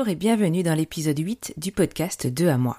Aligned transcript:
Bonjour 0.00 0.12
et 0.12 0.16
bienvenue 0.16 0.62
dans 0.62 0.74
l'épisode 0.74 1.18
8 1.18 1.54
du 1.58 1.72
podcast 1.72 2.26
2 2.26 2.48
à 2.48 2.56
moi. 2.56 2.78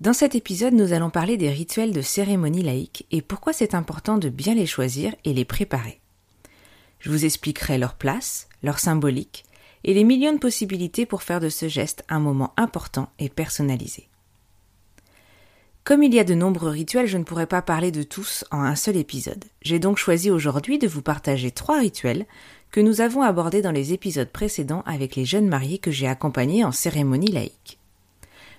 Dans 0.00 0.12
cet 0.12 0.36
épisode, 0.36 0.74
nous 0.74 0.92
allons 0.92 1.10
parler 1.10 1.36
des 1.36 1.50
rituels 1.50 1.92
de 1.92 2.02
cérémonie 2.02 2.62
laïque 2.62 3.04
et 3.10 3.20
pourquoi 3.20 3.52
c'est 3.52 3.74
important 3.74 4.16
de 4.16 4.28
bien 4.28 4.54
les 4.54 4.66
choisir 4.66 5.12
et 5.24 5.32
les 5.32 5.44
préparer. 5.44 5.98
Je 7.00 7.10
vous 7.10 7.24
expliquerai 7.24 7.78
leur 7.78 7.94
place, 7.94 8.48
leur 8.62 8.78
symbolique 8.78 9.44
et 9.82 9.92
les 9.92 10.04
millions 10.04 10.32
de 10.32 10.38
possibilités 10.38 11.04
pour 11.04 11.24
faire 11.24 11.40
de 11.40 11.48
ce 11.48 11.66
geste 11.66 12.04
un 12.08 12.20
moment 12.20 12.54
important 12.56 13.08
et 13.18 13.28
personnalisé. 13.28 14.06
Comme 15.82 16.04
il 16.04 16.14
y 16.14 16.20
a 16.20 16.24
de 16.24 16.34
nombreux 16.34 16.70
rituels, 16.70 17.08
je 17.08 17.18
ne 17.18 17.24
pourrai 17.24 17.46
pas 17.46 17.62
parler 17.62 17.90
de 17.90 18.04
tous 18.04 18.44
en 18.52 18.60
un 18.60 18.76
seul 18.76 18.96
épisode. 18.96 19.46
J'ai 19.62 19.80
donc 19.80 19.98
choisi 19.98 20.30
aujourd'hui 20.30 20.78
de 20.78 20.86
vous 20.86 21.02
partager 21.02 21.50
trois 21.50 21.80
rituels 21.80 22.26
que 22.70 22.80
nous 22.80 23.00
avons 23.00 23.22
abordé 23.22 23.62
dans 23.62 23.72
les 23.72 23.92
épisodes 23.92 24.28
précédents 24.28 24.82
avec 24.86 25.16
les 25.16 25.24
jeunes 25.24 25.48
mariés 25.48 25.78
que 25.78 25.90
j'ai 25.90 26.06
accompagnés 26.06 26.64
en 26.64 26.72
cérémonie 26.72 27.32
laïque. 27.32 27.78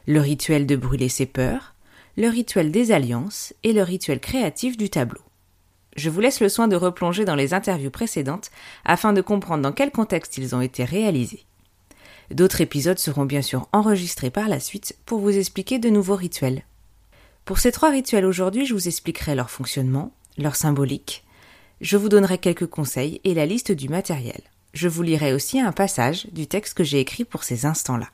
Le 0.08 0.20
rituel 0.20 0.66
de 0.66 0.76
brûler 0.76 1.09
ses 1.09 1.26
peurs, 1.26 1.76
le 2.17 2.28
rituel 2.28 2.72
des 2.72 2.92
alliances 2.92 3.54
et 3.64 3.73
le 3.73 3.84
rituel 3.84 4.20
créatif 4.20 4.76
du 4.76 4.89
tableau. 4.89 5.22
Je 5.95 6.09
vous 6.09 6.20
laisse 6.20 6.39
le 6.39 6.50
soin 6.50 6.67
de 6.67 6.76
replonger 6.76 7.26
dans 7.26 7.36
les 7.36 7.54
interviews 7.54 7.92
précédentes 7.92 8.52
afin 8.86 9.14
de 9.14 9.22
comprendre 9.22 9.64
dans 9.64 9.72
quel 9.72 9.92
contexte 9.92 10.38
ils 10.38 10.56
ont 10.56 10.62
été 10.62 10.84
réalisés. 10.84 11.45
D'autres 12.32 12.62
épisodes 12.62 13.00
seront 13.00 13.26
bien 13.26 13.42
sûr 13.42 13.67
enregistrés 13.73 14.30
par 14.30 14.48
la 14.48 14.59
suite 14.59 14.98
pour 15.06 15.20
vous 15.20 15.38
expliquer 15.38 15.80
de 15.80 15.89
nouveaux 15.89 16.16
rituels. 16.16 16.64
Pour 17.44 17.59
ces 17.59 17.72
trois 17.72 17.89
rituels 17.89 18.26
aujourd'hui, 18.26 18.66
je 18.66 18.73
vous 18.73 18.88
expliquerai 18.88 19.36
leur 19.36 19.50
fonctionnement, 19.50 20.14
leur 20.38 20.56
symbolique, 20.56 21.26
je 21.82 21.98
vous 21.98 22.10
donnerai 22.10 22.38
quelques 22.38 22.68
conseils 22.68 23.20
et 23.24 23.34
la 23.34 23.48
liste 23.48 23.72
du 23.72 23.90
matériel. 23.90 24.42
Je 24.74 24.88
vous 24.88 25.02
lirai 25.02 25.34
aussi 25.34 25.60
un 25.60 25.72
passage 25.72 26.28
du 26.32 26.48
texte 26.48 26.76
que 26.76 26.84
j'ai 26.84 27.00
écrit 27.00 27.26
pour 27.26 27.44
ces 27.44 27.66
instants-là. 27.66 28.08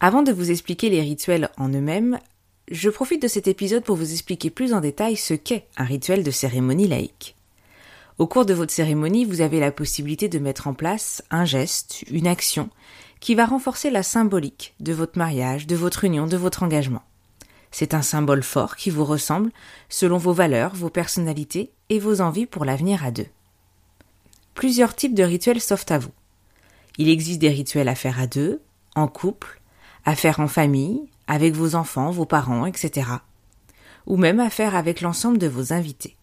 Avant 0.00 0.22
de 0.22 0.32
vous 0.32 0.50
expliquer 0.50 0.90
les 0.90 1.00
rituels 1.00 1.48
en 1.56 1.68
eux-mêmes, 1.68 2.18
je 2.70 2.90
profite 2.90 3.22
de 3.22 3.28
cet 3.28 3.46
épisode 3.46 3.84
pour 3.84 3.96
vous 3.96 4.12
expliquer 4.12 4.50
plus 4.50 4.74
en 4.74 4.80
détail 4.80 5.16
ce 5.16 5.34
qu'est 5.34 5.66
un 5.76 5.84
rituel 5.84 6.24
de 6.24 6.30
cérémonie 6.32 6.88
laïque. 6.88 7.36
Au 8.18 8.26
cours 8.26 8.44
de 8.44 8.54
votre 8.54 8.72
cérémonie, 8.72 9.24
vous 9.24 9.40
avez 9.40 9.60
la 9.60 9.70
possibilité 9.70 10.28
de 10.28 10.38
mettre 10.38 10.66
en 10.66 10.74
place 10.74 11.22
un 11.30 11.44
geste, 11.44 12.04
une 12.10 12.26
action, 12.26 12.68
qui 13.20 13.36
va 13.36 13.46
renforcer 13.46 13.90
la 13.90 14.02
symbolique 14.02 14.74
de 14.80 14.92
votre 14.92 15.16
mariage, 15.16 15.68
de 15.68 15.76
votre 15.76 16.04
union, 16.04 16.26
de 16.26 16.36
votre 16.36 16.64
engagement. 16.64 17.02
C'est 17.72 17.94
un 17.94 18.02
symbole 18.02 18.42
fort 18.42 18.76
qui 18.76 18.90
vous 18.90 19.04
ressemble 19.04 19.50
selon 19.88 20.18
vos 20.18 20.34
valeurs, 20.34 20.74
vos 20.74 20.90
personnalités 20.90 21.72
et 21.88 21.98
vos 21.98 22.20
envies 22.20 22.46
pour 22.46 22.64
l'avenir 22.66 23.04
à 23.04 23.10
deux. 23.10 23.26
Plusieurs 24.54 24.94
types 24.94 25.14
de 25.14 25.22
rituels 25.22 25.60
s'offrent 25.60 25.90
à 25.90 25.98
vous. 25.98 26.12
Il 26.98 27.08
existe 27.08 27.40
des 27.40 27.48
rituels 27.48 27.88
à 27.88 27.94
faire 27.94 28.20
à 28.20 28.26
deux, 28.26 28.60
en 28.94 29.08
couple, 29.08 29.60
à 30.04 30.14
faire 30.14 30.40
en 30.40 30.48
famille, 30.48 31.08
avec 31.26 31.54
vos 31.54 31.74
enfants, 31.74 32.10
vos 32.10 32.26
parents, 32.26 32.66
etc. 32.66 33.08
Ou 34.06 34.18
même 34.18 34.40
à 34.40 34.50
faire 34.50 34.76
avec 34.76 35.00
l'ensemble 35.00 35.38
de 35.38 35.48
vos 35.48 35.72
invités. 35.72 36.16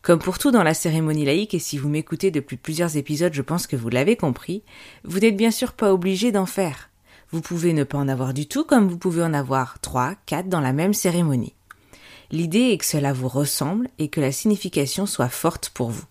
Comme 0.00 0.20
pour 0.20 0.38
tout 0.38 0.50
dans 0.50 0.62
la 0.62 0.74
cérémonie 0.74 1.26
laïque, 1.26 1.52
et 1.52 1.58
si 1.58 1.76
vous 1.76 1.90
m'écoutez 1.90 2.30
depuis 2.30 2.56
plusieurs 2.56 2.96
épisodes, 2.96 3.34
je 3.34 3.42
pense 3.42 3.66
que 3.66 3.76
vous 3.76 3.90
l'avez 3.90 4.16
compris, 4.16 4.62
vous 5.04 5.18
n'êtes 5.18 5.36
bien 5.36 5.50
sûr 5.50 5.74
pas 5.74 5.92
obligé 5.92 6.32
d'en 6.32 6.46
faire. 6.46 6.87
Vous 7.30 7.42
pouvez 7.42 7.72
ne 7.74 7.84
pas 7.84 7.98
en 7.98 8.08
avoir 8.08 8.32
du 8.32 8.46
tout 8.46 8.64
comme 8.64 8.88
vous 8.88 8.98
pouvez 8.98 9.22
en 9.22 9.34
avoir 9.34 9.78
trois, 9.80 10.14
quatre 10.26 10.48
dans 10.48 10.60
la 10.60 10.72
même 10.72 10.94
cérémonie. 10.94 11.54
L'idée 12.30 12.70
est 12.70 12.78
que 12.78 12.86
cela 12.86 13.12
vous 13.12 13.28
ressemble 13.28 13.88
et 13.98 14.08
que 14.08 14.20
la 14.20 14.32
signification 14.32 15.06
soit 15.06 15.28
forte 15.28 15.70
pour 15.70 15.90
vous. 15.90 16.04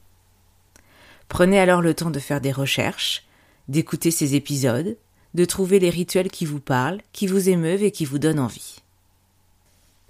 Prenez 1.27 1.59
alors 1.59 1.81
le 1.81 1.93
temps 1.93 2.09
de 2.09 2.19
faire 2.19 2.41
des 2.41 2.51
recherches, 2.51 3.25
d'écouter 3.67 4.11
ces 4.11 4.35
épisodes, 4.35 4.97
de 5.33 5.45
trouver 5.45 5.79
les 5.79 5.89
rituels 5.89 6.31
qui 6.31 6.45
vous 6.45 6.59
parlent, 6.59 7.01
qui 7.13 7.27
vous 7.27 7.49
émeuvent 7.49 7.83
et 7.83 7.91
qui 7.91 8.05
vous 8.05 8.19
donnent 8.19 8.39
envie. 8.39 8.81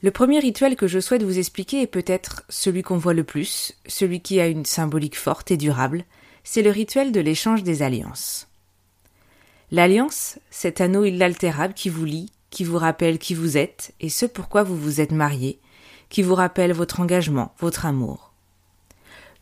Le 0.03 0.11
premier 0.11 0.39
rituel 0.39 0.75
que 0.75 0.87
je 0.87 0.99
souhaite 0.99 1.23
vous 1.23 1.39
expliquer 1.39 1.81
est 1.81 1.87
peut-être 1.87 2.43
celui 2.49 2.83
qu'on 2.83 2.97
voit 2.97 3.15
le 3.15 3.23
plus, 3.23 3.73
celui 3.87 4.21
qui 4.21 4.39
a 4.39 4.47
une 4.47 4.65
symbolique 4.65 5.17
forte 5.17 5.51
et 5.51 5.57
durable, 5.57 6.05
c'est 6.43 6.61
le 6.61 6.69
rituel 6.69 7.11
de 7.11 7.19
l'échange 7.19 7.63
des 7.63 7.81
alliances. 7.81 8.47
L'alliance, 9.69 10.39
cet 10.49 10.79
anneau 10.79 11.03
inaltérable 11.03 11.73
qui 11.73 11.89
vous 11.89 12.05
lie, 12.05 12.31
qui 12.51 12.63
vous 12.63 12.77
rappelle 12.77 13.19
qui 13.19 13.35
vous 13.35 13.57
êtes 13.57 13.93
et 13.99 14.07
ce 14.07 14.25
pourquoi 14.25 14.63
vous 14.63 14.77
vous 14.77 15.01
êtes 15.01 15.11
marié, 15.11 15.59
qui 16.07 16.21
vous 16.21 16.35
rappelle 16.35 16.71
votre 16.71 17.01
engagement, 17.01 17.53
votre 17.59 17.85
amour. 17.85 18.31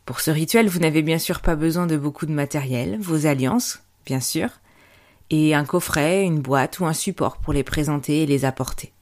Pour 0.03 0.21
ce 0.21 0.31
rituel, 0.31 0.67
vous 0.67 0.79
n'avez 0.79 1.03
bien 1.03 1.19
sûr 1.19 1.41
pas 1.41 1.55
besoin 1.55 1.85
de 1.85 1.95
beaucoup 1.95 2.25
de 2.25 2.31
matériel, 2.31 2.97
vos 2.99 3.27
alliances, 3.27 3.83
bien 4.03 4.19
sûr, 4.19 4.49
et 5.29 5.53
un 5.53 5.63
coffret, 5.63 6.23
une 6.23 6.41
boîte 6.41 6.79
ou 6.79 6.87
un 6.87 6.93
support 6.93 7.37
pour 7.37 7.53
les 7.53 7.63
présenter 7.63 8.23
et 8.23 8.25
les 8.25 8.45
apporter. 8.45 8.93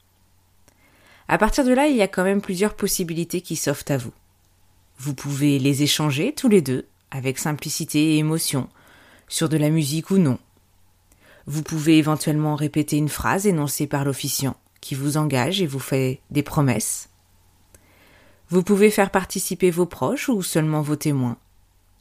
À 1.28 1.38
partir 1.38 1.64
de 1.64 1.72
là, 1.72 1.86
il 1.86 1.96
y 1.96 2.02
a 2.02 2.08
quand 2.08 2.24
même 2.24 2.42
plusieurs 2.42 2.74
possibilités 2.74 3.40
qui 3.40 3.56
s'offrent 3.56 3.90
à 3.90 3.96
vous. 3.96 4.12
Vous 4.98 5.14
pouvez 5.14 5.58
les 5.58 5.82
échanger 5.82 6.34
tous 6.34 6.48
les 6.48 6.60
deux, 6.60 6.86
avec 7.10 7.38
simplicité 7.38 8.14
et 8.14 8.18
émotion, 8.18 8.68
sur 9.26 9.48
de 9.48 9.56
la 9.56 9.70
musique 9.70 10.10
ou 10.10 10.18
non, 10.18 10.38
vous 11.46 11.62
pouvez 11.62 11.98
éventuellement 11.98 12.54
répéter 12.54 12.96
une 12.96 13.08
phrase 13.08 13.46
énoncée 13.46 13.86
par 13.86 14.04
l'officiant 14.04 14.56
qui 14.80 14.94
vous 14.94 15.16
engage 15.16 15.60
et 15.60 15.66
vous 15.66 15.78
fait 15.78 16.20
des 16.30 16.42
promesses. 16.42 17.08
Vous 18.50 18.62
pouvez 18.62 18.90
faire 18.90 19.10
participer 19.10 19.70
vos 19.70 19.86
proches 19.86 20.28
ou 20.28 20.42
seulement 20.42 20.82
vos 20.82 20.96
témoins. 20.96 21.38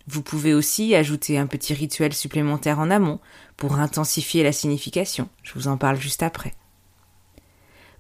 Vous 0.08 0.22
pouvez 0.22 0.54
aussi 0.54 0.94
ajouter 0.96 1.38
un 1.38 1.48
petit 1.48 1.74
rituel 1.74 2.14
supplémentaire 2.14 2.80
en 2.80 2.92
amont 2.92 3.20
pour 3.56 3.76
intensifier 3.76 4.44
la 4.44 4.52
signification. 4.52 5.30
Je 5.44 5.54
vous 5.54 5.70
en 5.70 5.78
parle 5.78 5.98
juste 5.98 6.24
après. 6.24 6.54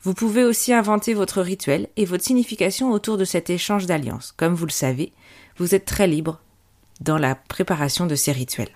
Vous 0.01 0.13
pouvez 0.13 0.43
aussi 0.43 0.73
inventer 0.73 1.13
votre 1.13 1.41
rituel 1.41 1.87
et 1.95 2.03
votre 2.03 2.25
signification 2.25 2.91
autour 2.91 3.17
de 3.17 3.23
cet 3.23 3.49
échange 3.49 3.85
d'alliances. 3.85 4.33
Comme 4.35 4.53
vous 4.53 4.65
le 4.65 4.71
savez, 4.71 5.13
vous 5.57 5.75
êtes 5.75 5.85
très 5.85 6.07
libre 6.07 6.41
dans 6.99 7.17
la 7.17 7.35
préparation 7.35 8.05
de 8.05 8.15
ces 8.15 8.33
rituels. 8.33 8.75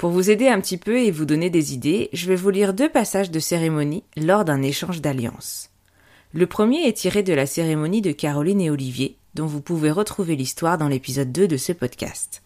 Pour 0.00 0.08
vous 0.08 0.30
aider 0.30 0.48
un 0.48 0.62
petit 0.62 0.78
peu 0.78 0.98
et 0.98 1.10
vous 1.10 1.26
donner 1.26 1.50
des 1.50 1.74
idées, 1.74 2.08
je 2.14 2.26
vais 2.26 2.34
vous 2.34 2.48
lire 2.48 2.72
deux 2.72 2.88
passages 2.88 3.30
de 3.30 3.38
cérémonie 3.38 4.02
lors 4.16 4.46
d'un 4.46 4.62
échange 4.62 5.02
d'alliance. 5.02 5.68
Le 6.32 6.46
premier 6.46 6.88
est 6.88 6.96
tiré 6.96 7.22
de 7.22 7.34
la 7.34 7.44
cérémonie 7.44 8.00
de 8.00 8.10
Caroline 8.10 8.62
et 8.62 8.70
Olivier, 8.70 9.18
dont 9.34 9.44
vous 9.44 9.60
pouvez 9.60 9.90
retrouver 9.90 10.36
l'histoire 10.36 10.78
dans 10.78 10.88
l'épisode 10.88 11.32
2 11.32 11.46
de 11.46 11.58
ce 11.58 11.72
podcast. 11.72 12.40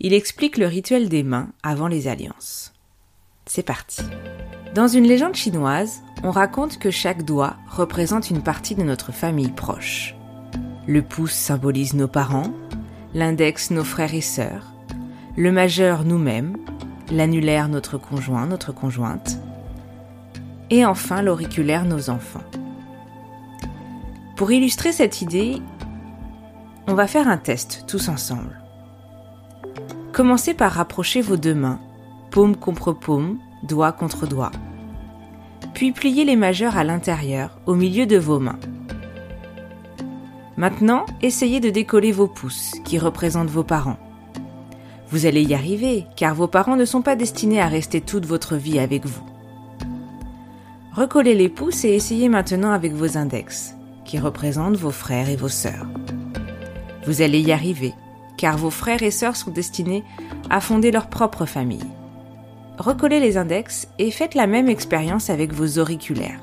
Il 0.00 0.14
explique 0.14 0.56
le 0.56 0.64
rituel 0.64 1.10
des 1.10 1.22
mains 1.22 1.50
avant 1.62 1.86
les 1.86 2.08
alliances. 2.08 2.72
C'est 3.44 3.62
parti. 3.62 4.00
Dans 4.74 4.88
une 4.88 5.06
légende 5.06 5.34
chinoise, 5.34 6.00
on 6.22 6.30
raconte 6.30 6.78
que 6.78 6.90
chaque 6.90 7.26
doigt 7.26 7.58
représente 7.68 8.30
une 8.30 8.42
partie 8.42 8.74
de 8.74 8.84
notre 8.84 9.12
famille 9.12 9.52
proche. 9.52 10.14
Le 10.86 11.02
pouce 11.02 11.34
symbolise 11.34 11.92
nos 11.92 12.08
parents, 12.08 12.54
l'index 13.12 13.70
nos 13.70 13.84
frères 13.84 14.14
et 14.14 14.22
sœurs, 14.22 14.73
le 15.36 15.50
majeur 15.50 16.04
nous-mêmes, 16.04 16.56
l'annulaire 17.10 17.68
notre 17.68 17.98
conjoint, 17.98 18.46
notre 18.46 18.72
conjointe, 18.72 19.40
et 20.70 20.86
enfin 20.86 21.22
l'auriculaire 21.22 21.84
nos 21.84 22.08
enfants. 22.08 22.44
Pour 24.36 24.52
illustrer 24.52 24.92
cette 24.92 25.22
idée, 25.22 25.60
on 26.86 26.94
va 26.94 27.06
faire 27.06 27.28
un 27.28 27.36
test 27.36 27.84
tous 27.88 28.08
ensemble. 28.08 28.60
Commencez 30.12 30.54
par 30.54 30.72
rapprocher 30.72 31.20
vos 31.20 31.36
deux 31.36 31.54
mains, 31.54 31.80
paume 32.30 32.54
contre 32.56 32.92
paume, 32.92 33.38
doigt 33.64 33.92
contre 33.92 34.26
doigt. 34.26 34.52
Puis 35.72 35.90
pliez 35.90 36.24
les 36.24 36.36
majeurs 36.36 36.76
à 36.76 36.84
l'intérieur, 36.84 37.58
au 37.66 37.74
milieu 37.74 38.06
de 38.06 38.18
vos 38.18 38.38
mains. 38.38 38.60
Maintenant, 40.56 41.04
essayez 41.20 41.58
de 41.58 41.70
décoller 41.70 42.12
vos 42.12 42.28
pouces, 42.28 42.74
qui 42.84 43.00
représentent 43.00 43.50
vos 43.50 43.64
parents. 43.64 43.98
Vous 45.14 45.26
allez 45.26 45.44
y 45.44 45.54
arriver, 45.54 46.06
car 46.16 46.34
vos 46.34 46.48
parents 46.48 46.74
ne 46.74 46.84
sont 46.84 47.00
pas 47.00 47.14
destinés 47.14 47.60
à 47.60 47.68
rester 47.68 48.00
toute 48.00 48.26
votre 48.26 48.56
vie 48.56 48.80
avec 48.80 49.06
vous. 49.06 49.22
Recollez 50.92 51.36
les 51.36 51.48
pouces 51.48 51.84
et 51.84 51.90
essayez 51.90 52.28
maintenant 52.28 52.72
avec 52.72 52.92
vos 52.92 53.16
index, 53.16 53.76
qui 54.04 54.18
représentent 54.18 54.74
vos 54.74 54.90
frères 54.90 55.30
et 55.30 55.36
vos 55.36 55.48
sœurs. 55.48 55.86
Vous 57.06 57.22
allez 57.22 57.38
y 57.38 57.52
arriver, 57.52 57.94
car 58.36 58.58
vos 58.58 58.70
frères 58.70 59.04
et 59.04 59.12
sœurs 59.12 59.36
sont 59.36 59.52
destinés 59.52 60.02
à 60.50 60.60
fonder 60.60 60.90
leur 60.90 61.06
propre 61.06 61.46
famille. 61.46 61.86
Recollez 62.78 63.20
les 63.20 63.36
index 63.36 63.86
et 64.00 64.10
faites 64.10 64.34
la 64.34 64.48
même 64.48 64.68
expérience 64.68 65.30
avec 65.30 65.52
vos 65.52 65.78
auriculaires. 65.78 66.40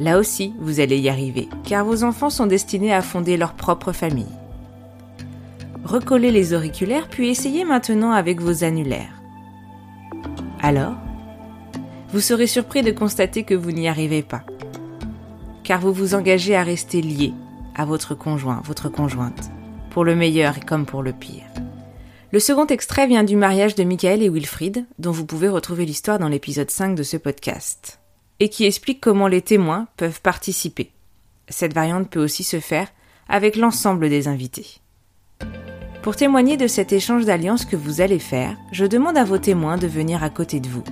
Là 0.00 0.18
aussi, 0.18 0.52
vous 0.58 0.80
allez 0.80 0.98
y 0.98 1.08
arriver, 1.08 1.48
car 1.62 1.84
vos 1.84 2.02
enfants 2.02 2.28
sont 2.28 2.46
destinés 2.46 2.92
à 2.92 3.02
fonder 3.02 3.36
leur 3.36 3.54
propre 3.54 3.92
famille. 3.92 4.41
Recollez 5.84 6.30
les 6.30 6.54
auriculaires, 6.54 7.08
puis 7.08 7.28
essayez 7.28 7.64
maintenant 7.64 8.12
avec 8.12 8.40
vos 8.40 8.62
annulaires. 8.62 9.20
Alors 10.60 10.94
Vous 12.12 12.20
serez 12.20 12.46
surpris 12.46 12.82
de 12.82 12.92
constater 12.92 13.42
que 13.42 13.54
vous 13.54 13.72
n'y 13.72 13.88
arrivez 13.88 14.22
pas, 14.22 14.44
car 15.64 15.80
vous 15.80 15.92
vous 15.92 16.14
engagez 16.14 16.54
à 16.54 16.62
rester 16.62 17.02
lié 17.02 17.32
à 17.74 17.84
votre 17.84 18.14
conjoint, 18.14 18.62
votre 18.64 18.88
conjointe, 18.88 19.50
pour 19.90 20.04
le 20.04 20.14
meilleur 20.14 20.64
comme 20.66 20.86
pour 20.86 21.02
le 21.02 21.12
pire. 21.12 21.44
Le 22.30 22.38
second 22.38 22.66
extrait 22.66 23.06
vient 23.06 23.24
du 23.24 23.36
mariage 23.36 23.74
de 23.74 23.84
Michael 23.84 24.22
et 24.22 24.28
Wilfried, 24.28 24.86
dont 24.98 25.10
vous 25.10 25.26
pouvez 25.26 25.48
retrouver 25.48 25.84
l'histoire 25.84 26.18
dans 26.18 26.28
l'épisode 26.28 26.70
5 26.70 26.94
de 26.94 27.02
ce 27.02 27.16
podcast, 27.16 27.98
et 28.40 28.48
qui 28.48 28.64
explique 28.64 29.00
comment 29.00 29.28
les 29.28 29.42
témoins 29.42 29.88
peuvent 29.96 30.20
participer. 30.22 30.92
Cette 31.48 31.74
variante 31.74 32.08
peut 32.08 32.22
aussi 32.22 32.44
se 32.44 32.60
faire 32.60 32.88
avec 33.28 33.56
l'ensemble 33.56 34.08
des 34.08 34.28
invités. 34.28 34.81
Pour 36.02 36.16
témoigner 36.16 36.56
de 36.56 36.66
cet 36.66 36.92
échange 36.92 37.26
d'alliance 37.26 37.64
que 37.64 37.76
vous 37.76 38.00
allez 38.00 38.18
faire, 38.18 38.56
je 38.72 38.84
demande 38.84 39.16
à 39.16 39.22
vos 39.22 39.38
témoins 39.38 39.76
de 39.76 39.86
venir 39.86 40.24
à 40.24 40.30
côté 40.30 40.58
de 40.58 40.68
vous. 40.68 40.82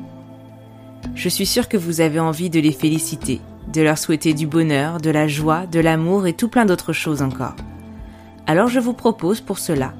Je 1.16 1.28
suis 1.28 1.46
sûre 1.46 1.68
que 1.68 1.76
vous 1.76 2.00
avez 2.00 2.20
envie 2.20 2.48
de 2.48 2.60
les 2.60 2.70
féliciter, 2.70 3.40
de 3.72 3.82
leur 3.82 3.98
souhaiter 3.98 4.34
du 4.34 4.46
bonheur, 4.46 4.98
de 4.98 5.10
la 5.10 5.26
joie, 5.26 5.66
de 5.66 5.80
l'amour 5.80 6.28
et 6.28 6.32
tout 6.32 6.46
plein 6.46 6.64
d'autres 6.64 6.92
choses 6.92 7.22
encore. 7.22 7.56
Alors 8.46 8.68
je 8.68 8.78
vous 8.78 8.92
propose 8.92 9.40
pour 9.40 9.58
cela 9.58 9.94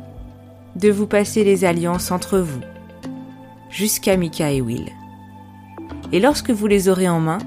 de 0.76 0.90
vous 0.90 1.08
passer 1.08 1.42
les 1.42 1.64
alliances 1.64 2.12
entre 2.12 2.38
vous, 2.38 2.60
jusqu'à 3.68 4.16
Mika 4.16 4.52
et 4.52 4.60
Will. 4.60 4.92
Et 6.12 6.20
lorsque 6.20 6.50
vous 6.50 6.68
les 6.68 6.88
aurez 6.88 7.08
en 7.08 7.18
main, 7.18 7.38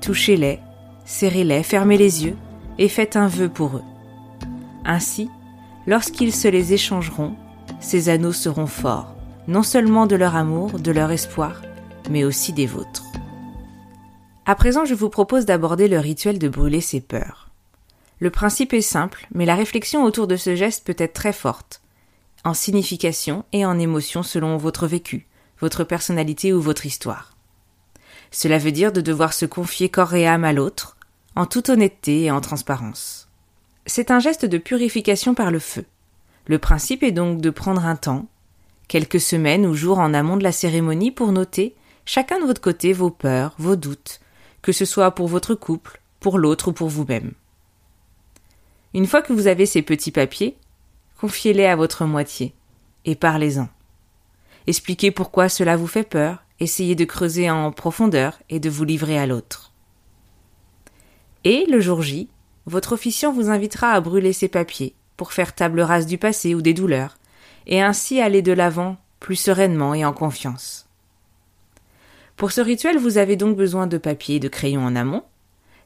touchez-les, 0.00 0.58
serrez-les, 1.04 1.62
fermez 1.62 1.96
les 1.96 2.24
yeux 2.24 2.36
et 2.78 2.88
faites 2.88 3.14
un 3.14 3.28
vœu 3.28 3.48
pour 3.48 3.76
eux. 3.76 3.84
Ainsi, 4.84 5.30
Lorsqu'ils 5.86 6.34
se 6.34 6.48
les 6.48 6.72
échangeront, 6.72 7.36
ces 7.80 8.08
anneaux 8.08 8.32
seront 8.32 8.66
forts, 8.66 9.14
non 9.46 9.62
seulement 9.62 10.06
de 10.06 10.16
leur 10.16 10.34
amour, 10.34 10.80
de 10.80 10.90
leur 10.90 11.12
espoir, 11.12 11.62
mais 12.10 12.24
aussi 12.24 12.52
des 12.52 12.66
vôtres. 12.66 13.04
À 14.46 14.54
présent, 14.54 14.84
je 14.84 14.94
vous 14.94 15.10
propose 15.10 15.44
d'aborder 15.44 15.88
le 15.88 15.98
rituel 15.98 16.38
de 16.38 16.48
brûler 16.48 16.80
ses 16.80 17.00
peurs. 17.00 17.50
Le 18.18 18.30
principe 18.30 18.72
est 18.72 18.80
simple, 18.80 19.26
mais 19.34 19.44
la 19.44 19.54
réflexion 19.54 20.04
autour 20.04 20.26
de 20.26 20.36
ce 20.36 20.56
geste 20.56 20.84
peut 20.86 20.96
être 20.98 21.12
très 21.12 21.32
forte, 21.32 21.82
en 22.44 22.54
signification 22.54 23.44
et 23.52 23.66
en 23.66 23.78
émotion 23.78 24.22
selon 24.22 24.56
votre 24.56 24.86
vécu, 24.86 25.26
votre 25.60 25.84
personnalité 25.84 26.52
ou 26.52 26.60
votre 26.60 26.86
histoire. 26.86 27.36
Cela 28.30 28.58
veut 28.58 28.72
dire 28.72 28.92
de 28.92 29.00
devoir 29.00 29.32
se 29.32 29.46
confier 29.46 29.88
corps 29.88 30.14
et 30.14 30.26
âme 30.26 30.44
à 30.44 30.52
l'autre, 30.52 30.96
en 31.34 31.46
toute 31.46 31.68
honnêteté 31.68 32.24
et 32.24 32.30
en 32.30 32.40
transparence. 32.40 33.25
C'est 33.86 34.10
un 34.10 34.18
geste 34.18 34.44
de 34.44 34.58
purification 34.58 35.34
par 35.34 35.52
le 35.52 35.60
feu. 35.60 35.84
Le 36.46 36.58
principe 36.58 37.04
est 37.04 37.12
donc 37.12 37.40
de 37.40 37.50
prendre 37.50 37.86
un 37.86 37.94
temps, 37.94 38.26
quelques 38.88 39.20
semaines 39.20 39.64
ou 39.64 39.74
jours 39.74 40.00
en 40.00 40.12
amont 40.12 40.36
de 40.36 40.42
la 40.42 40.52
cérémonie 40.52 41.12
pour 41.12 41.30
noter, 41.30 41.74
chacun 42.04 42.40
de 42.40 42.46
votre 42.46 42.60
côté, 42.60 42.92
vos 42.92 43.10
peurs, 43.10 43.54
vos 43.58 43.76
doutes, 43.76 44.20
que 44.60 44.72
ce 44.72 44.84
soit 44.84 45.12
pour 45.12 45.28
votre 45.28 45.54
couple, 45.54 46.00
pour 46.18 46.38
l'autre 46.38 46.68
ou 46.68 46.72
pour 46.72 46.88
vous-même. 46.88 47.32
Une 48.92 49.06
fois 49.06 49.22
que 49.22 49.32
vous 49.32 49.46
avez 49.46 49.66
ces 49.66 49.82
petits 49.82 50.12
papiers, 50.12 50.56
confiez-les 51.20 51.66
à 51.66 51.76
votre 51.76 52.06
moitié 52.06 52.54
et 53.04 53.14
parlez-en. 53.14 53.68
Expliquez 54.66 55.12
pourquoi 55.12 55.48
cela 55.48 55.76
vous 55.76 55.86
fait 55.86 56.02
peur, 56.08 56.42
essayez 56.58 56.96
de 56.96 57.04
creuser 57.04 57.50
en 57.50 57.70
profondeur 57.70 58.40
et 58.50 58.58
de 58.58 58.68
vous 58.68 58.84
livrer 58.84 59.16
à 59.16 59.26
l'autre. 59.26 59.72
Et 61.44 61.66
le 61.66 61.80
jour 61.80 62.02
J, 62.02 62.28
votre 62.66 62.92
officiant 62.92 63.32
vous 63.32 63.48
invitera 63.48 63.92
à 63.92 64.00
brûler 64.00 64.32
ces 64.32 64.48
papiers 64.48 64.94
pour 65.16 65.32
faire 65.32 65.54
table 65.54 65.80
rase 65.80 66.06
du 66.06 66.18
passé 66.18 66.54
ou 66.54 66.62
des 66.62 66.74
douleurs, 66.74 67.16
et 67.66 67.80
ainsi 67.80 68.20
aller 68.20 68.42
de 68.42 68.52
l'avant 68.52 68.96
plus 69.20 69.36
sereinement 69.36 69.94
et 69.94 70.04
en 70.04 70.12
confiance. 70.12 70.86
Pour 72.36 72.52
ce 72.52 72.60
rituel, 72.60 72.98
vous 72.98 73.16
avez 73.18 73.36
donc 73.36 73.56
besoin 73.56 73.86
de 73.86 73.96
papier 73.96 74.36
et 74.36 74.40
de 74.40 74.48
crayons 74.48 74.84
en 74.84 74.94
amont, 74.94 75.22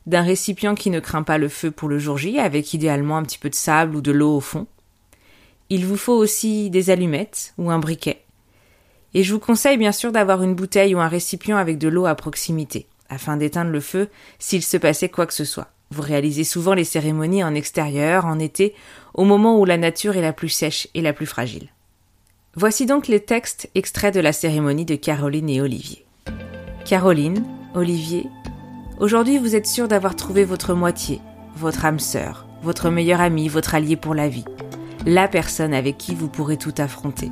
d'un 0.07 0.23
récipient 0.23 0.75
qui 0.75 0.91
ne 0.91 0.99
craint 0.99 1.23
pas 1.23 1.39
le 1.39 1.49
feu 1.49 1.71
pour 1.71 1.89
le 1.89 1.99
jour 1.99 2.19
J, 2.19 2.39
avec 2.39 2.75
idéalement 2.75 3.19
un 3.19 3.23
petit 3.23 3.39
peu 3.39 3.51
de 3.51 3.55
sable 3.55 3.95
ou 3.95 4.01
de 4.01 4.11
l'eau 4.11 4.37
au 4.37 4.41
fond. 4.41 4.67
Il 5.69 5.87
vous 5.87 5.97
faut 5.97 6.17
aussi 6.17 6.71
des 6.71 6.91
allumettes 6.91 7.55
ou 7.59 7.71
un 7.71 7.79
briquet. 7.79 8.25
Et 9.15 9.23
je 9.23 9.33
vous 9.33 9.39
conseille 9.39 9.77
bien 9.77 9.93
sûr 9.93 10.11
d'avoir 10.11 10.43
une 10.43 10.55
bouteille 10.55 10.95
ou 10.95 11.01
un 11.01 11.09
récipient 11.09 11.57
avec 11.57 11.79
de 11.79 11.89
l'eau 11.89 12.07
à 12.07 12.15
proximité, 12.17 12.87
afin 13.09 13.37
d'éteindre 13.37 13.71
le 13.71 13.81
feu 13.81 14.09
s'il 14.39 14.65
se 14.65 14.77
passait 14.77 15.09
quoi 15.09 15.27
que 15.27 15.35
ce 15.35 15.45
soit. 15.45 15.69
Vous 15.93 16.03
réalisez 16.03 16.45
souvent 16.45 16.75
les 16.75 16.85
cérémonies 16.85 17.43
en 17.43 17.55
extérieur, 17.55 18.25
en 18.25 18.39
été, 18.39 18.75
au 19.15 19.25
moment 19.25 19.59
où 19.59 19.65
la 19.65 19.77
nature 19.77 20.17
est 20.17 20.23
la 20.23 20.33
plus 20.33 20.49
sèche 20.49 20.87
et 20.95 21.03
la 21.03 21.13
plus 21.13 21.27
fragile. 21.27 21.69
Voici 22.55 22.87
donc 22.87 23.09
les 23.09 23.21
textes 23.21 23.69
extraits 23.75 24.15
de 24.15 24.21
la 24.21 24.33
cérémonie 24.33 24.85
de 24.85 24.95
Caroline 24.95 25.49
et 25.49 25.61
Olivier. 25.61 26.05
Caroline, 26.85 27.45
Olivier, 27.75 28.27
aujourd'hui 28.99 29.39
vous 29.39 29.55
êtes 29.55 29.67
sûr 29.67 29.89
d'avoir 29.89 30.17
trouvé 30.17 30.45
votre 30.45 30.75
moitié, 30.75 31.21
votre 31.57 31.85
âme 31.85 32.01
sœur, 32.01 32.47
votre 32.63 32.91
meilleur 32.91 33.21
ami, 33.21 33.49
votre 33.49 33.75
allié 33.75 33.97
pour 33.97 34.15
la 34.15 34.29
vie, 34.29 34.45
la 35.07 35.29
personne 35.29 35.75
avec 35.75 35.99
qui 35.99 36.15
vous 36.15 36.29
pourrez 36.29 36.57
tout 36.57 36.75
affronter. 36.79 37.31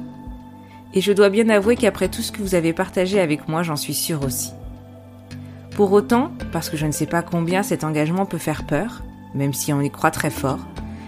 Et 0.94 1.00
je 1.00 1.12
dois 1.12 1.28
bien 1.28 1.48
avouer 1.48 1.76
qu'après 1.76 2.08
tout 2.08 2.22
ce 2.22 2.32
que 2.32 2.42
vous 2.42 2.54
avez 2.54 2.72
partagé 2.72 3.20
avec 3.20 3.46
moi, 3.48 3.62
j'en 3.62 3.76
suis 3.76 3.94
sûre 3.94 4.24
aussi. 4.24 4.52
Pour 5.78 5.92
autant, 5.92 6.32
parce 6.50 6.70
que 6.70 6.76
je 6.76 6.86
ne 6.86 6.90
sais 6.90 7.06
pas 7.06 7.22
combien 7.22 7.62
cet 7.62 7.84
engagement 7.84 8.26
peut 8.26 8.36
faire 8.36 8.66
peur, 8.66 9.04
même 9.32 9.52
si 9.52 9.72
on 9.72 9.80
y 9.80 9.92
croit 9.92 10.10
très 10.10 10.28
fort, 10.28 10.58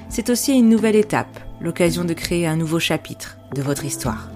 c'est 0.08 0.30
aussi 0.30 0.52
une 0.52 0.68
nouvelle 0.68 0.94
étape, 0.94 1.40
l'occasion 1.60 2.04
de 2.04 2.14
créer 2.14 2.46
un 2.46 2.54
nouveau 2.54 2.78
chapitre 2.78 3.36
de 3.52 3.62
votre 3.62 3.84
histoire. 3.84 4.30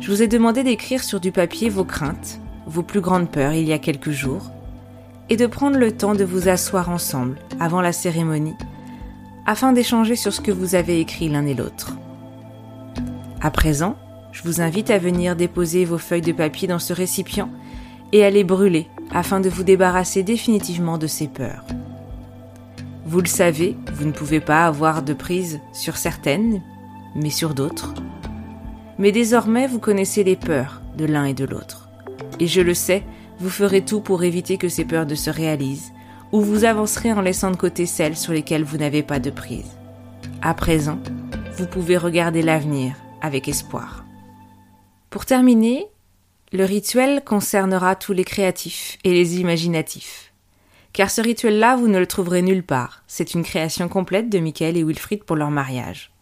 Je 0.00 0.10
vous 0.10 0.20
ai 0.20 0.26
demandé 0.26 0.64
d'écrire 0.64 1.04
sur 1.04 1.20
du 1.20 1.30
papier 1.30 1.68
vos 1.68 1.84
craintes, 1.84 2.40
vos 2.66 2.82
plus 2.82 3.00
grandes 3.00 3.30
peurs 3.30 3.52
il 3.52 3.68
y 3.68 3.72
a 3.72 3.78
quelques 3.78 4.10
jours, 4.10 4.50
et 5.30 5.36
de 5.36 5.46
prendre 5.46 5.78
le 5.78 5.92
temps 5.92 6.16
de 6.16 6.24
vous 6.24 6.48
asseoir 6.48 6.90
ensemble 6.90 7.38
avant 7.60 7.82
la 7.82 7.92
cérémonie, 7.92 8.56
afin 9.46 9.72
d'échanger 9.72 10.16
sur 10.16 10.32
ce 10.32 10.40
que 10.40 10.50
vous 10.50 10.74
avez 10.74 10.98
écrit 10.98 11.28
l'un 11.28 11.46
et 11.46 11.54
l'autre. 11.54 11.92
À 13.40 13.52
présent, 13.52 13.94
je 14.32 14.42
vous 14.42 14.60
invite 14.60 14.90
à 14.90 14.98
venir 14.98 15.36
déposer 15.36 15.84
vos 15.84 15.98
feuilles 15.98 16.20
de 16.20 16.32
papier 16.32 16.66
dans 16.66 16.80
ce 16.80 16.92
récipient 16.92 17.48
et 18.14 18.24
à 18.24 18.30
les 18.30 18.44
brûler 18.44 18.86
afin 19.10 19.40
de 19.40 19.48
vous 19.48 19.64
débarrasser 19.64 20.22
définitivement 20.22 20.98
de 20.98 21.08
ces 21.08 21.26
peurs. 21.26 21.64
Vous 23.04 23.20
le 23.20 23.26
savez, 23.26 23.76
vous 23.92 24.06
ne 24.06 24.12
pouvez 24.12 24.38
pas 24.38 24.66
avoir 24.66 25.02
de 25.02 25.12
prise 25.12 25.60
sur 25.72 25.96
certaines, 25.96 26.62
mais 27.16 27.28
sur 27.28 27.54
d'autres. 27.54 27.92
Mais 28.98 29.10
désormais, 29.10 29.66
vous 29.66 29.80
connaissez 29.80 30.22
les 30.22 30.36
peurs 30.36 30.80
de 30.96 31.06
l'un 31.06 31.24
et 31.24 31.34
de 31.34 31.44
l'autre. 31.44 31.88
Et 32.38 32.46
je 32.46 32.60
le 32.60 32.72
sais, 32.72 33.02
vous 33.40 33.50
ferez 33.50 33.84
tout 33.84 34.00
pour 34.00 34.22
éviter 34.22 34.58
que 34.58 34.68
ces 34.68 34.84
peurs 34.84 35.06
ne 35.06 35.16
se 35.16 35.30
réalisent, 35.30 35.92
ou 36.30 36.40
vous 36.40 36.64
avancerez 36.64 37.12
en 37.12 37.20
laissant 37.20 37.50
de 37.50 37.56
côté 37.56 37.84
celles 37.84 38.16
sur 38.16 38.32
lesquelles 38.32 38.64
vous 38.64 38.78
n'avez 38.78 39.02
pas 39.02 39.18
de 39.18 39.30
prise. 39.30 39.76
À 40.40 40.54
présent, 40.54 41.00
vous 41.56 41.66
pouvez 41.66 41.96
regarder 41.96 42.42
l'avenir 42.42 42.94
avec 43.20 43.48
espoir. 43.48 44.04
Pour 45.10 45.26
terminer, 45.26 45.88
le 46.54 46.64
rituel 46.64 47.24
concernera 47.24 47.96
tous 47.96 48.12
les 48.12 48.22
créatifs 48.22 48.96
et 49.02 49.12
les 49.12 49.40
imaginatifs. 49.40 50.32
Car 50.92 51.10
ce 51.10 51.20
rituel-là, 51.20 51.74
vous 51.74 51.88
ne 51.88 51.98
le 51.98 52.06
trouverez 52.06 52.42
nulle 52.42 52.62
part. 52.62 53.02
C'est 53.08 53.34
une 53.34 53.42
création 53.42 53.88
complète 53.88 54.30
de 54.30 54.38
Michael 54.38 54.76
et 54.76 54.84
Wilfried 54.84 55.24
pour 55.24 55.34
leur 55.34 55.50
mariage. 55.50 56.12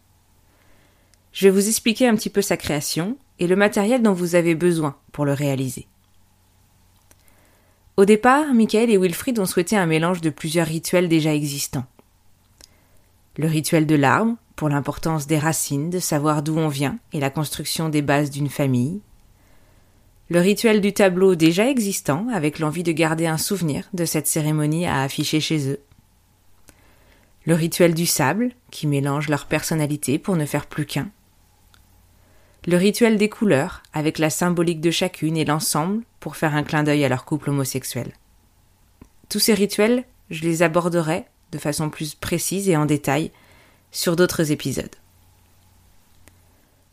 Je 1.35 1.47
vais 1.47 1.51
vous 1.51 1.69
expliquer 1.69 2.09
un 2.09 2.15
petit 2.15 2.31
peu 2.31 2.41
sa 2.41 2.57
création 2.57 3.19
et 3.41 3.47
le 3.47 3.57
matériel 3.57 4.01
dont 4.01 4.15
vous 4.15 4.35
avez 4.35 4.55
besoin 4.55 4.97
pour 5.13 5.27
le 5.27 5.35
réaliser. 5.35 5.87
Au 7.99 8.07
départ, 8.07 8.55
Michael 8.55 8.89
et 8.89 8.97
Wilfried 8.97 9.39
ont 9.39 9.45
souhaité 9.45 9.77
un 9.77 9.85
mélange 9.85 10.23
de 10.23 10.31
plusieurs 10.31 10.67
rituels 10.67 11.11
déjà 11.11 11.35
existants. 11.35 11.85
Le 13.37 13.49
rituel 13.49 13.87
de 13.87 13.97
l'arbre, 13.97 14.37
pour 14.57 14.71
l'importance 14.71 15.27
des 15.27 15.39
racines, 15.39 15.91
de 15.91 15.99
savoir 15.99 16.43
d'où 16.43 16.57
on 16.57 16.69
vient 16.69 16.99
et 17.13 17.21
la 17.21 17.29
construction 17.29 17.91
des 17.91 18.01
bases 18.01 18.31
d'une 18.31 18.49
famille 18.49 19.03
le 20.31 20.41
rituel 20.41 20.81
du 20.81 20.93
tableau 20.93 21.35
déjà 21.35 21.69
existant, 21.69 22.29
avec 22.33 22.59
l'envie 22.59 22.83
de 22.83 22.93
garder 22.93 23.27
un 23.27 23.39
souvenir 23.39 23.89
de 23.93 24.05
cette 24.05 24.27
cérémonie 24.27 24.87
à 24.87 25.03
afficher 25.03 25.41
chez 25.41 25.69
eux. 25.69 25.81
Le 27.45 27.55
rituel 27.55 27.93
du 27.93 28.07
sable, 28.07 28.53
qui 28.71 28.87
mélange 28.87 29.29
leur 29.29 29.47
personnalité 29.47 30.19
pour 30.19 30.37
ne 30.37 30.47
faire 30.47 30.67
plus 30.67 30.87
qu'un. 30.87 31.11
Le 32.67 32.77
rituel 32.77 33.19
des 33.19 33.29
couleurs, 33.29 33.83
avec 33.93 34.19
la 34.19 34.31
symbolique 34.31 34.81
de 34.81 34.93
chacune 34.93 35.37
et 35.37 35.45
l'ensemble 35.45 36.05
pour 36.21 36.37
faire 36.37 36.55
un 36.55 36.63
clin 36.63 36.85
d'œil 36.85 37.05
à 37.05 37.09
leur 37.09 37.25
couple 37.25 37.51
homosexuel. 37.51 38.13
Tous 39.29 39.41
ces 39.41 39.55
rituels, 39.55 40.05
je 40.31 40.43
les 40.43 40.63
aborderai 40.63 41.25
de 41.51 41.59
façon 41.59 41.91
plus 41.91 42.15
précise 42.15 42.69
et 42.69 42.77
en 42.77 42.87
détail 42.87 43.33
sur 43.91 44.15
d'autres 44.15 44.53
épisodes. 44.53 44.95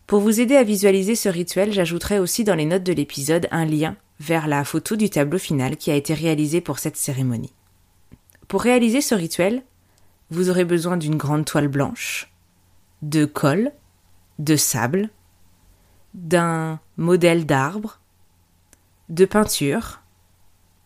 Pour 0.09 0.21
vous 0.21 0.41
aider 0.41 0.55
à 0.55 0.63
visualiser 0.63 1.13
ce 1.13 1.29
rituel, 1.29 1.71
j'ajouterai 1.71 2.17
aussi 2.17 2.43
dans 2.43 2.55
les 2.55 2.65
notes 2.65 2.81
de 2.81 2.93
l'épisode 2.93 3.47
un 3.51 3.63
lien 3.63 3.95
vers 4.19 4.47
la 4.47 4.63
photo 4.63 4.95
du 4.95 5.11
tableau 5.11 5.37
final 5.37 5.77
qui 5.77 5.91
a 5.91 5.95
été 5.95 6.15
réalisé 6.15 6.61
pour 6.61 6.79
cette 6.79 6.97
cérémonie. 6.97 7.53
Pour 8.47 8.63
réaliser 8.63 9.01
ce 9.01 9.13
rituel, 9.13 9.61
vous 10.31 10.49
aurez 10.49 10.65
besoin 10.65 10.97
d'une 10.97 11.15
grande 11.15 11.45
toile 11.45 11.67
blanche, 11.67 12.33
de 13.03 13.25
colle, 13.25 13.71
de 14.39 14.55
sable, 14.55 15.11
d'un 16.15 16.79
modèle 16.97 17.45
d'arbre, 17.45 17.99
de 19.09 19.25
peinture. 19.25 20.01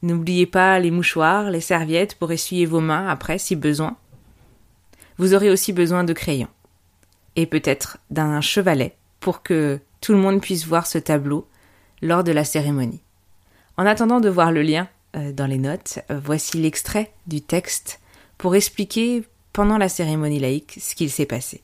N'oubliez 0.02 0.48
pas 0.48 0.78
les 0.80 0.92
mouchoirs, 0.92 1.50
les 1.50 1.62
serviettes 1.62 2.16
pour 2.16 2.34
essuyer 2.34 2.66
vos 2.66 2.82
mains 2.82 3.08
après 3.08 3.38
si 3.38 3.56
besoin. 3.56 3.96
Vous 5.18 5.34
aurez 5.34 5.50
aussi 5.50 5.72
besoin 5.72 6.04
de 6.04 6.12
crayons 6.12 6.50
et 7.38 7.46
peut-être 7.46 8.00
d'un 8.10 8.42
chevalet 8.42 8.98
pour 9.24 9.42
que 9.42 9.80
tout 10.02 10.12
le 10.12 10.20
monde 10.20 10.42
puisse 10.42 10.68
voir 10.68 10.86
ce 10.86 10.98
tableau 10.98 11.48
lors 12.02 12.26
de 12.26 12.34
la 12.34 12.44
cérémonie. 12.44 13.02
En 13.78 13.86
attendant 13.86 14.20
de 14.20 14.28
voir 14.28 14.52
le 14.52 14.62
lien 14.62 14.90
euh, 15.16 15.32
dans 15.32 15.48
les 15.48 15.58
notes, 15.58 16.00
euh, 16.12 16.20
voici 16.22 16.58
l'extrait 16.58 17.14
du 17.26 17.42
texte 17.42 18.02
pour 18.38 18.54
expliquer 18.54 19.24
pendant 19.54 19.78
la 19.78 19.88
cérémonie 19.88 20.40
laïque 20.40 20.78
ce 20.80 20.94
qu'il 20.94 21.10
s'est 21.10 21.26
passé. 21.26 21.64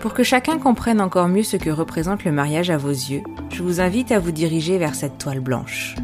Pour 0.00 0.12
que 0.12 0.22
chacun 0.22 0.58
comprenne 0.58 1.00
encore 1.00 1.28
mieux 1.28 1.42
ce 1.42 1.56
que 1.56 1.70
représente 1.70 2.24
le 2.24 2.32
mariage 2.32 2.68
à 2.68 2.76
vos 2.76 2.90
yeux, 2.90 3.22
je 3.50 3.62
vous 3.62 3.80
invite 3.80 4.12
à 4.12 4.18
vous 4.18 4.32
diriger 4.32 4.76
vers 4.76 4.94
cette 4.94 5.16
toile 5.16 5.40
blanche. 5.40 5.94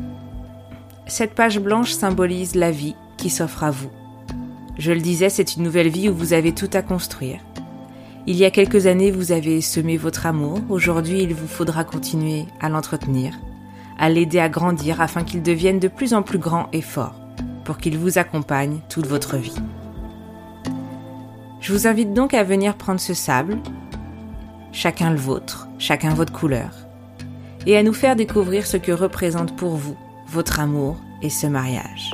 Cette 1.07 1.35
page 1.35 1.59
blanche 1.59 1.93
symbolise 1.93 2.55
la 2.55 2.71
vie 2.71 2.97
qui 3.19 3.29
s'offre 3.29 3.63
à 3.63 3.71
vous. 3.71 3.91
Je 4.79 4.93
le 4.93 5.01
disais, 5.01 5.29
c'est 5.29 5.57
une 5.57 5.65
nouvelle 5.65 5.91
vie 5.91 6.09
où 6.09 6.15
vous 6.15 6.33
avez 6.33 6.55
tout 6.55 6.71
à 6.73 6.81
construire, 6.81 7.41
il 8.27 8.37
y 8.37 8.45
a 8.45 8.51
quelques 8.51 8.87
années, 8.87 9.11
vous 9.11 9.33
avez 9.33 9.61
semé 9.61 9.97
votre 9.97 10.27
amour. 10.27 10.59
Aujourd'hui, 10.69 11.23
il 11.23 11.35
vous 11.35 11.49
faudra 11.49 11.83
continuer 11.83 12.47
à 12.61 12.69
l'entretenir, 12.69 13.35
à 13.99 14.09
l'aider 14.09 14.39
à 14.39 14.49
grandir 14.49 15.01
afin 15.01 15.25
qu'il 15.25 15.43
devienne 15.43 15.81
de 15.81 15.89
plus 15.89 16.15
en 16.15 16.23
plus 16.23 16.39
grand 16.39 16.69
et 16.73 16.83
fort, 16.83 17.17
pour 17.65 17.79
qu'il 17.79 17.99
vous 17.99 18.19
accompagne 18.19 18.79
toute 18.89 19.07
votre 19.07 19.37
vie. 19.37 19.57
Je 21.61 21.73
vous 21.73 21.89
invite 21.89 22.13
donc 22.13 22.33
à 22.33 22.45
venir 22.45 22.77
prendre 22.77 23.01
ce 23.01 23.15
sable, 23.15 23.59
chacun 24.71 25.11
le 25.11 25.19
vôtre, 25.19 25.69
chacun 25.79 26.15
votre 26.15 26.33
couleur, 26.33 26.71
et 27.67 27.77
à 27.77 27.83
nous 27.83 27.93
faire 27.93 28.15
découvrir 28.15 28.67
ce 28.67 28.77
que 28.77 28.93
représente 28.93 29.57
pour 29.57 29.75
vous 29.77 29.97
votre 30.29 30.61
amour 30.61 30.97
et 31.23 31.31
ce 31.31 31.49
mariage. 31.49 32.13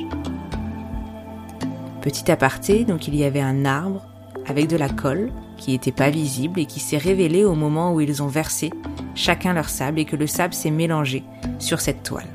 Petit 2.01 2.31
aparté, 2.31 2.83
donc 2.83 3.07
il 3.07 3.15
y 3.15 3.23
avait 3.23 3.41
un 3.41 3.65
arbre 3.65 4.07
avec 4.47 4.67
de 4.67 4.77
la 4.77 4.89
colle 4.89 5.31
qui 5.59 5.71
n'était 5.71 5.91
pas 5.91 6.09
visible 6.09 6.59
et 6.59 6.65
qui 6.65 6.79
s'est 6.79 6.97
révélé 6.97 7.45
au 7.45 7.53
moment 7.53 7.93
où 7.93 8.01
ils 8.01 8.23
ont 8.23 8.27
versé 8.27 8.71
chacun 9.13 9.53
leur 9.53 9.69
sable 9.69 9.99
et 9.99 10.05
que 10.05 10.15
le 10.15 10.25
sable 10.25 10.53
s'est 10.53 10.71
mélangé 10.71 11.23
sur 11.59 11.81
cette 11.81 12.03
toile. 12.03 12.29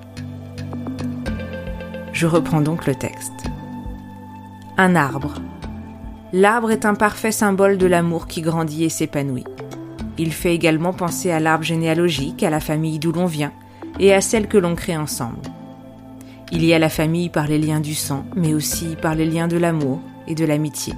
Je 2.13 2.27
reprends 2.27 2.61
donc 2.61 2.87
le 2.87 2.95
texte. 2.95 3.33
Un 4.77 4.95
arbre. 4.95 5.35
L'arbre 6.33 6.71
est 6.71 6.85
un 6.85 6.95
parfait 6.95 7.33
symbole 7.33 7.79
de 7.79 7.87
l'amour 7.87 8.27
qui 8.27 8.41
grandit 8.41 8.85
et 8.85 8.89
s'épanouit. 8.89 9.45
Il 10.19 10.33
fait 10.33 10.55
également 10.55 10.93
penser 10.93 11.31
à 11.31 11.41
l'arbre 11.41 11.65
généalogique, 11.65 12.43
à 12.43 12.51
la 12.51 12.61
famille 12.61 12.99
d'où 12.99 13.13
l'on 13.13 13.27
vient 13.27 13.53
et 13.99 14.13
à 14.13 14.21
celle 14.21 14.49
que 14.49 14.59
l'on 14.59 14.75
crée 14.75 14.97
ensemble. 14.97 15.39
Il 16.53 16.65
y 16.65 16.75
a 16.75 16.79
la 16.79 16.89
famille 16.89 17.31
par 17.31 17.49
les 17.49 17.59
liens 17.59 17.81
du 17.81 17.95
sang, 17.95 18.25
mais 18.37 18.55
aussi 18.55 18.97
par 19.01 19.15
les 19.15 19.27
liens 19.27 19.49
de 19.49 19.57
l'amour 19.57 20.01
et 20.27 20.35
de 20.35 20.45
l'amitié. 20.45 20.95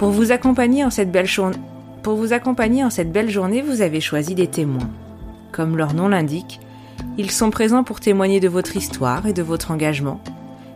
Pour 0.00 0.12
vous 0.12 0.32
accompagner 0.32 0.82
en 0.82 0.88
cette 0.88 1.12
belle 1.12 1.26
journée, 1.26 1.58
pour 2.02 2.14
vous 2.14 2.32
accompagner 2.32 2.82
en 2.82 2.88
cette 2.88 3.12
belle 3.12 3.28
journée, 3.28 3.60
vous 3.60 3.82
avez 3.82 4.00
choisi 4.00 4.34
des 4.34 4.46
témoins. 4.46 4.88
Comme 5.52 5.76
leur 5.76 5.92
nom 5.92 6.08
l'indique, 6.08 6.58
ils 7.18 7.30
sont 7.30 7.50
présents 7.50 7.84
pour 7.84 8.00
témoigner 8.00 8.40
de 8.40 8.48
votre 8.48 8.78
histoire 8.78 9.26
et 9.26 9.34
de 9.34 9.42
votre 9.42 9.72
engagement, 9.72 10.18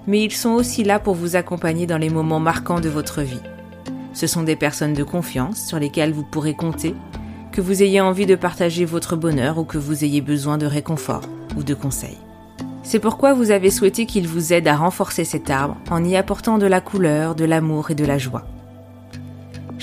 mais 0.07 0.23
ils 0.23 0.31
sont 0.31 0.51
aussi 0.51 0.85
là 0.85 0.99
pour 0.99 1.15
vous 1.15 1.37
accompagner 1.37 1.87
dans 1.87 1.97
les 1.97 2.11
moments 2.11 2.39
marquants 2.39 2.81
de 2.81 2.91
votre 2.91 3.23
vie. 3.23 3.41
Ce 4.13 4.27
sont 4.27 4.43
des 4.43 4.57
personnes 4.57 4.93
de 4.93 5.05
confiance 5.05 5.65
sur 5.65 5.79
lesquelles 5.79 6.13
vous 6.13 6.23
pourrez 6.23 6.53
compter, 6.53 6.95
que 7.51 7.63
vous 7.63 7.83
ayez 7.83 8.03
envie 8.03 8.27
de 8.27 8.35
partager 8.35 8.85
votre 8.85 9.17
bonheur 9.17 9.57
ou 9.57 9.65
que 9.65 9.79
vous 9.79 10.05
ayez 10.05 10.21
besoin 10.21 10.59
de 10.59 10.67
réconfort 10.67 11.23
ou 11.57 11.63
de 11.63 11.73
conseils. 11.73 12.19
C'est 12.83 12.99
pourquoi 12.99 13.33
vous 13.33 13.53
avez 13.53 13.71
souhaité 13.71 14.05
qu'ils 14.05 14.29
vous 14.29 14.53
aident 14.53 14.69
à 14.69 14.77
renforcer 14.77 15.25
cet 15.25 15.49
arbre 15.49 15.79
en 15.91 16.05
y 16.05 16.15
apportant 16.15 16.59
de 16.59 16.67
la 16.67 16.83
couleur, 16.83 17.35
de 17.35 17.47
l'amour 17.47 17.91
et 17.91 17.95
de 17.95 18.05
la 18.05 18.19
joie. 18.19 18.45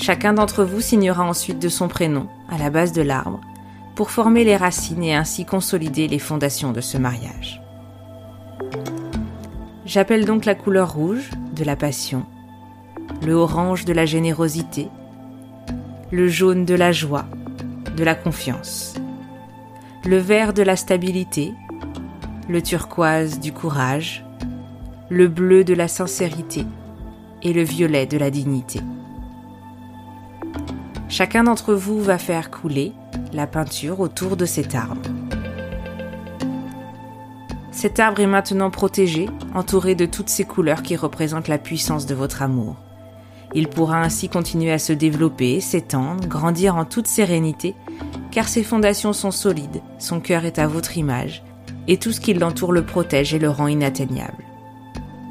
Chacun 0.02 0.32
d'entre 0.32 0.64
vous 0.64 0.80
signera 0.80 1.22
ensuite 1.22 1.60
de 1.60 1.68
son 1.68 1.86
prénom 1.86 2.26
à 2.50 2.58
la 2.58 2.70
base 2.70 2.90
de 2.90 3.02
l'arbre 3.02 3.40
pour 3.94 4.10
former 4.10 4.42
les 4.42 4.56
racines 4.56 5.04
et 5.04 5.14
ainsi 5.14 5.44
consolider 5.44 6.08
les 6.08 6.18
fondations 6.18 6.72
de 6.72 6.80
ce 6.80 6.98
mariage. 6.98 7.62
J'appelle 9.86 10.24
donc 10.24 10.44
la 10.44 10.56
couleur 10.56 10.92
rouge 10.92 11.30
de 11.54 11.62
la 11.62 11.76
passion, 11.76 12.26
le 13.24 13.34
orange 13.34 13.84
de 13.84 13.92
la 13.92 14.04
générosité, 14.04 14.88
le 16.10 16.26
jaune 16.26 16.64
de 16.64 16.74
la 16.74 16.90
joie, 16.90 17.26
de 17.96 18.02
la 18.02 18.16
confiance, 18.16 18.94
le 20.04 20.16
vert 20.16 20.52
de 20.52 20.62
la 20.62 20.74
stabilité, 20.74 21.54
le 22.48 22.60
turquoise 22.60 23.38
du 23.38 23.52
courage, 23.52 24.24
le 25.10 25.28
bleu 25.28 25.62
de 25.62 25.74
la 25.74 25.86
sincérité 25.86 26.66
et 27.44 27.52
le 27.52 27.62
violet 27.62 28.06
de 28.06 28.18
la 28.18 28.32
dignité. 28.32 28.80
Chacun 31.12 31.44
d'entre 31.44 31.74
vous 31.74 32.00
va 32.00 32.16
faire 32.16 32.50
couler 32.50 32.94
la 33.34 33.46
peinture 33.46 34.00
autour 34.00 34.34
de 34.34 34.46
cet 34.46 34.74
arbre. 34.74 35.02
Cet 37.70 38.00
arbre 38.00 38.22
est 38.22 38.26
maintenant 38.26 38.70
protégé, 38.70 39.28
entouré 39.54 39.94
de 39.94 40.06
toutes 40.06 40.30
ces 40.30 40.44
couleurs 40.44 40.82
qui 40.82 40.96
représentent 40.96 41.48
la 41.48 41.58
puissance 41.58 42.06
de 42.06 42.14
votre 42.14 42.40
amour. 42.40 42.76
Il 43.54 43.68
pourra 43.68 44.00
ainsi 44.00 44.30
continuer 44.30 44.72
à 44.72 44.78
se 44.78 44.94
développer, 44.94 45.60
s'étendre, 45.60 46.26
grandir 46.26 46.76
en 46.76 46.86
toute 46.86 47.08
sérénité, 47.08 47.74
car 48.30 48.48
ses 48.48 48.64
fondations 48.64 49.12
sont 49.12 49.32
solides, 49.32 49.82
son 49.98 50.18
cœur 50.18 50.46
est 50.46 50.58
à 50.58 50.66
votre 50.66 50.96
image, 50.96 51.44
et 51.88 51.98
tout 51.98 52.12
ce 52.12 52.20
qui 52.22 52.32
l'entoure 52.32 52.72
le 52.72 52.86
protège 52.86 53.34
et 53.34 53.38
le 53.38 53.50
rend 53.50 53.66
inatteignable. 53.66 54.44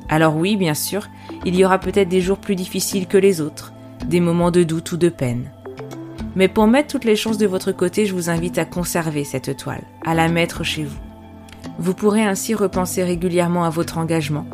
Alors 0.09 0.35
oui, 0.35 0.57
bien 0.57 0.75
sûr, 0.75 1.07
il 1.43 1.55
y 1.55 1.65
aura 1.65 1.79
peut-être 1.79 2.09
des 2.09 2.21
jours 2.21 2.37
plus 2.37 2.55
difficiles 2.55 3.07
que 3.07 3.17
les 3.17 3.41
autres, 3.41 3.73
des 4.05 4.19
moments 4.19 4.51
de 4.51 4.61
doute 4.61 4.91
ou 4.91 4.97
de 4.97 5.09
peine. 5.09 5.49
Mais 6.35 6.47
pour 6.47 6.67
mettre 6.67 6.87
toutes 6.87 7.03
les 7.03 7.15
chances 7.15 7.37
de 7.37 7.47
votre 7.47 7.71
côté, 7.71 8.05
je 8.05 8.13
vous 8.13 8.29
invite 8.29 8.57
à 8.57 8.65
conserver 8.65 9.23
cette 9.23 9.57
toile, 9.57 9.83
à 10.05 10.13
la 10.13 10.29
mettre 10.29 10.63
chez 10.63 10.83
vous. 10.83 10.99
Vous 11.77 11.93
pourrez 11.93 12.23
ainsi 12.23 12.55
repenser 12.55 13.03
régulièrement 13.03 13.65
à 13.65 13.69
votre 13.69 13.97
engagement 13.97 14.47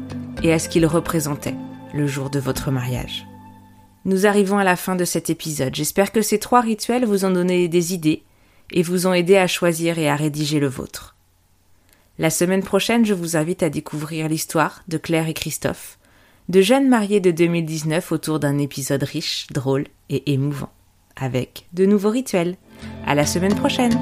et 0.43 0.51
à 0.51 0.59
ce 0.59 0.69
qu'il 0.69 0.85
représentait 0.85 1.55
le 1.93 2.07
jour 2.07 2.29
de 2.29 2.39
votre 2.39 2.71
mariage. 2.71 3.27
Nous 4.05 4.25
arrivons 4.25 4.57
à 4.57 4.63
la 4.63 4.75
fin 4.75 4.95
de 4.95 5.05
cet 5.05 5.29
épisode. 5.29 5.75
J'espère 5.75 6.11
que 6.11 6.21
ces 6.21 6.39
trois 6.39 6.61
rituels 6.61 7.05
vous 7.05 7.25
ont 7.25 7.31
donné 7.31 7.67
des 7.67 7.93
idées 7.93 8.23
et 8.71 8.81
vous 8.81 9.05
ont 9.05 9.13
aidé 9.13 9.37
à 9.37 9.47
choisir 9.47 9.99
et 9.99 10.09
à 10.09 10.15
rédiger 10.15 10.59
le 10.59 10.67
vôtre. 10.67 11.15
La 12.17 12.29
semaine 12.29 12.63
prochaine, 12.63 13.05
je 13.05 13.13
vous 13.13 13.37
invite 13.37 13.61
à 13.61 13.69
découvrir 13.69 14.27
l'histoire 14.27 14.83
de 14.87 14.97
Claire 14.97 15.27
et 15.27 15.33
Christophe, 15.33 15.99
de 16.49 16.61
jeunes 16.61 16.89
mariés 16.89 17.19
de 17.19 17.31
2019 17.31 18.11
autour 18.11 18.39
d'un 18.39 18.57
épisode 18.57 19.03
riche, 19.03 19.47
drôle 19.51 19.85
et 20.09 20.31
émouvant 20.31 20.71
avec 21.19 21.65
de 21.73 21.85
nouveaux 21.85 22.09
rituels. 22.09 22.55
À 23.05 23.15
la 23.15 23.25
semaine 23.25 23.55
prochaine! 23.55 23.97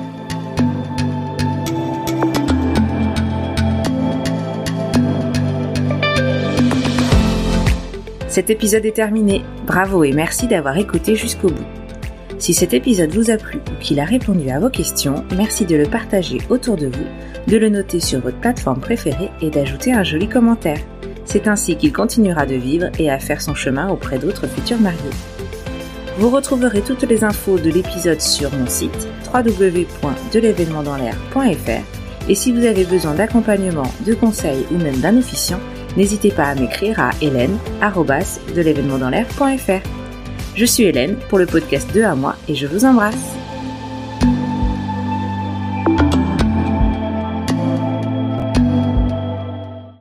Cet 8.36 8.50
épisode 8.50 8.86
est 8.86 8.91
terminé. 8.91 9.43
Bravo 9.65 10.03
et 10.03 10.12
merci 10.12 10.45
d'avoir 10.45 10.77
écouté 10.77 11.15
jusqu'au 11.15 11.48
bout. 11.48 11.63
Si 12.38 12.53
cet 12.53 12.74
épisode 12.74 13.12
vous 13.12 13.31
a 13.31 13.38
plu 13.38 13.60
ou 13.60 13.79
qu'il 13.79 13.98
a 14.01 14.03
répondu 14.03 14.50
à 14.50 14.60
vos 14.60 14.69
questions, 14.69 15.24
merci 15.38 15.65
de 15.65 15.77
le 15.77 15.86
partager 15.86 16.39
autour 16.50 16.75
de 16.75 16.88
vous, 16.88 17.05
de 17.48 17.55
le 17.55 17.69
noter 17.69 18.01
sur 18.01 18.19
votre 18.19 18.39
plateforme 18.41 18.81
préférée 18.81 19.31
et 19.41 19.50
d'ajouter 19.50 19.93
un 19.93 20.03
joli 20.03 20.27
commentaire. 20.27 20.81
C'est 21.24 21.48
ainsi 21.48 21.77
qu'il 21.77 21.93
continuera 21.93 22.45
de 22.45 22.55
vivre 22.55 22.89
et 23.00 23.10
à 23.10 23.19
faire 23.19 23.41
son 23.41 23.55
chemin 23.55 23.89
auprès 23.89 24.19
d'autres 24.19 24.48
futurs 24.48 24.81
mariés. 24.81 25.00
Vous 26.17 26.29
retrouverez 26.29 26.81
toutes 26.81 27.03
les 27.03 27.24
infos 27.24 27.57
de 27.60 27.69
l'épisode 27.69 28.19
sur 28.22 28.51
mon 28.53 28.67
site 28.67 29.07
www.delevénementdanslair.fr 29.34 32.05
et 32.27 32.36
si 32.36 32.51
vous 32.51 32.65
avez 32.65 32.86
besoin 32.86 33.13
d'accompagnement, 33.13 33.86
de 34.05 34.15
conseils 34.15 34.65
ou 34.72 34.77
même 34.77 34.98
d'un 34.98 35.17
officiant, 35.17 35.60
n'hésitez 35.95 36.31
pas 36.31 36.45
à 36.45 36.55
m'écrire 36.55 37.00
à 37.00 37.12
hélène.de 37.22 38.63
Je 40.55 40.65
suis 40.65 40.84
Hélène 40.84 41.17
pour 41.29 41.38
le 41.38 41.45
podcast 41.45 41.88
2 41.93 42.03
à 42.03 42.15
moi 42.15 42.36
et 42.48 42.55
je 42.55 42.65
vous 42.65 42.86
embrasse. 42.86 43.44